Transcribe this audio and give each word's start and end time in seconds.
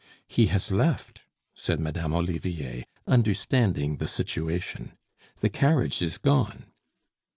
"He 0.27 0.47
has 0.47 0.71
left," 0.71 1.21
said 1.53 1.79
Madame 1.79 2.15
Olivier, 2.15 2.85
understanding 3.05 3.97
the 3.97 4.07
situation. 4.07 4.93
"The 5.41 5.49
carriage 5.49 6.01
is 6.01 6.17
gone." 6.17 6.65